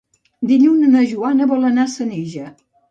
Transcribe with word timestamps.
Dilluns 0.51 0.89
na 0.95 1.03
Joana 1.13 1.51
vol 1.55 1.71
anar 1.71 1.87
a 1.91 1.95
Senija. 1.99 2.53